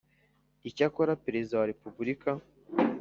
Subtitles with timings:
[0.69, 2.29] icyakora perezida wa repubulika